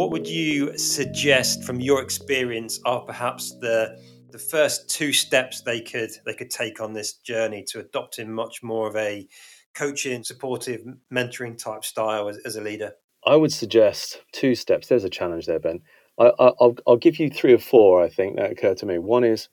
[0.00, 4.00] what would you suggest from your experience are perhaps the
[4.30, 8.62] the first two steps they could they could take on this journey to adopting much
[8.62, 9.28] more of a
[9.74, 10.80] coaching, supportive,
[11.12, 12.92] mentoring type style as, as a leader?
[13.26, 14.88] I would suggest two steps.
[14.88, 15.82] There's a challenge there, Ben.
[16.18, 18.02] I, will I'll give you three or four.
[18.02, 18.96] I think that occur to me.
[18.96, 19.50] One is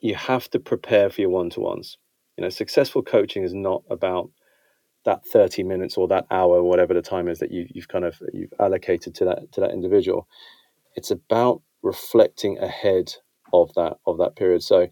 [0.00, 1.96] you have to prepare for your one to ones.
[2.36, 4.30] You know, successful coaching is not about
[5.06, 8.20] that 30 minutes or that hour, whatever the time is that you, you've kind of
[8.34, 10.28] you've allocated to that to that individual.
[10.96, 13.14] It's about reflecting ahead
[13.52, 14.62] of that of that period.
[14.62, 14.88] So,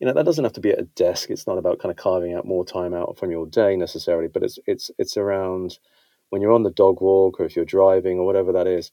[0.00, 1.30] you know, that doesn't have to be at a desk.
[1.30, 4.42] It's not about kind of carving out more time out from your day necessarily, but
[4.42, 5.78] it's it's it's around
[6.30, 8.90] when you're on the dog walk or if you're driving or whatever that is.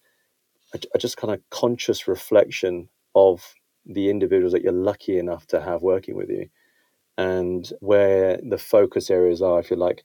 [0.74, 3.56] A, a just kind of conscious reflection of
[3.86, 6.50] the individuals that you're lucky enough to have working with you
[7.18, 10.04] and where the focus areas are, if you like,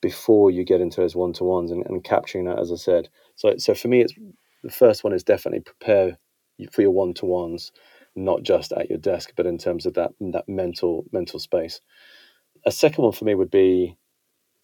[0.00, 3.08] before you get into those one to ones and, and capturing that, as I said.
[3.36, 4.14] So, so for me, it's
[4.62, 6.18] the first one is definitely prepare
[6.72, 7.72] for your one to ones,
[8.16, 11.80] not just at your desk, but in terms of that that mental mental space.
[12.66, 13.96] A second one for me would be,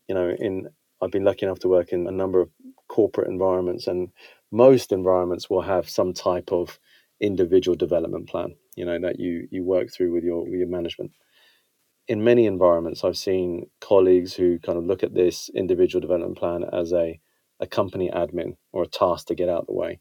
[0.09, 0.69] you know, in
[1.01, 2.51] I've been lucky enough to work in a number of
[2.89, 4.11] corporate environments, and
[4.51, 6.79] most environments will have some type of
[7.21, 8.55] individual development plan.
[8.77, 11.13] You know that you you work through with your with your management
[12.07, 16.65] in many environments, I've seen colleagues who kind of look at this individual development plan
[16.73, 17.19] as a,
[17.61, 20.01] a company admin or a task to get out of the way.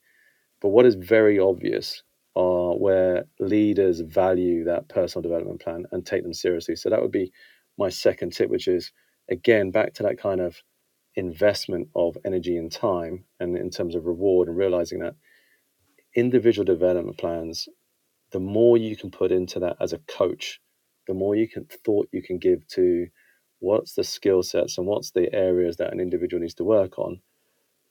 [0.62, 2.04] But what is very obvious
[2.36, 6.76] are where leaders value that personal development plan and take them seriously.
[6.76, 7.32] So that would be
[7.78, 8.92] my second tip, which is
[9.30, 10.58] again back to that kind of
[11.16, 15.16] investment of energy and time and in terms of reward and realizing that
[16.16, 17.70] individual development plans,
[18.32, 20.60] the more you can put into that as a coach
[21.08, 23.08] the more you can thought you can give to
[23.60, 27.22] what's the skill sets and what's the areas that an individual needs to work on,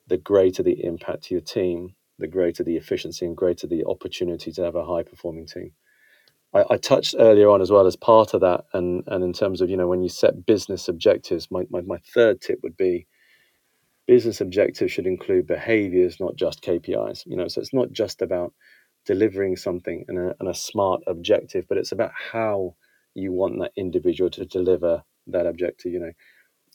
[0.07, 4.53] the greater the impact to your team, the greater the efficiency and greater the opportunity
[4.53, 5.73] to have a high performing team.
[6.55, 9.63] I, I, touched earlier on as well as part of that, and, and in terms
[9.63, 13.07] of, you know, when you set business objectives, my, my, my third tip would be
[14.07, 17.23] business objectives should include behaviors, not just KPIs.
[17.27, 18.53] You know, so it's not just about
[19.07, 22.75] delivering something and a, and a smart objective, but it's about how
[23.15, 26.13] you want that individual to deliver that objective you know?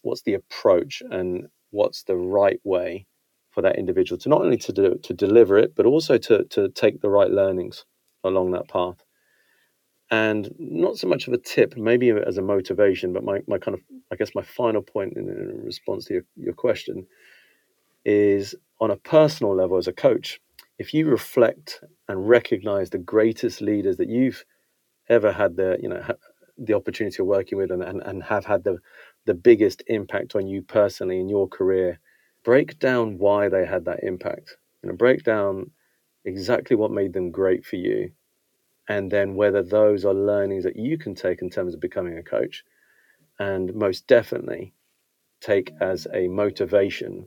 [0.03, 3.05] What's the approach and what's the right way
[3.51, 6.69] for that individual to not only to do, to deliver it but also to to
[6.69, 7.85] take the right learnings
[8.23, 9.03] along that path?
[10.09, 13.75] And not so much of a tip maybe as a motivation but my, my kind
[13.75, 13.81] of
[14.11, 15.25] i guess my final point in,
[15.65, 17.05] response to your, your question
[18.05, 20.39] is on a personal level as a coach
[20.77, 24.45] if you reflect and recognize the greatest leaders that you've
[25.09, 26.03] ever had the you know
[26.57, 28.77] the opportunity of working with and, and, and have had the
[29.25, 31.99] the biggest impact on you personally in your career.
[32.43, 34.57] Break down why they had that impact.
[34.81, 35.71] You know break down
[36.25, 38.11] exactly what made them great for you
[38.87, 42.23] and then whether those are learnings that you can take in terms of becoming a
[42.23, 42.63] coach
[43.39, 44.73] and most definitely
[45.41, 47.25] take as a motivation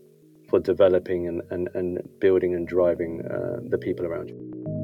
[0.49, 4.80] for developing and, and, and building and driving uh, the people around you